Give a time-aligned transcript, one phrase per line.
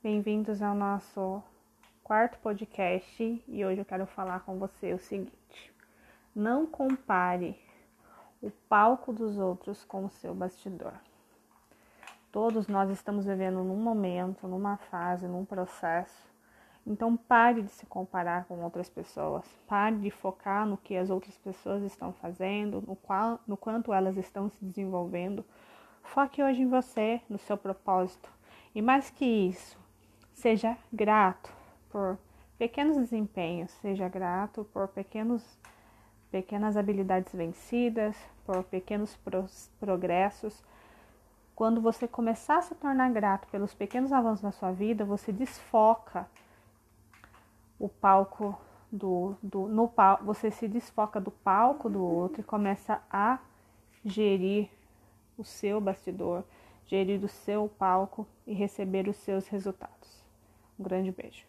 [0.00, 1.42] Bem-vindos ao nosso
[2.04, 5.74] quarto podcast e hoje eu quero falar com você o seguinte:
[6.32, 7.60] não compare
[8.40, 10.92] o palco dos outros com o seu bastidor.
[12.30, 16.30] Todos nós estamos vivendo num momento, numa fase, num processo.
[16.86, 21.36] Então pare de se comparar com outras pessoas, pare de focar no que as outras
[21.38, 25.44] pessoas estão fazendo, no, qual, no quanto elas estão se desenvolvendo.
[26.04, 28.32] Foque hoje em você, no seu propósito.
[28.72, 29.76] E mais que isso,
[30.38, 31.52] Seja grato
[31.90, 32.16] por
[32.56, 35.58] pequenos desempenhos, seja grato por pequenos,
[36.30, 39.18] pequenas habilidades vencidas, por pequenos
[39.80, 40.62] progressos.
[41.56, 46.24] Quando você começar a se tornar grato pelos pequenos avanços na sua vida, você desfoca
[47.76, 48.56] o palco
[48.92, 53.40] do, do no você se desfoca do palco do outro e começa a
[54.04, 54.70] gerir
[55.36, 56.44] o seu bastidor,
[56.86, 60.27] gerir o seu palco e receber os seus resultados.
[60.78, 61.44] Um grande beijo.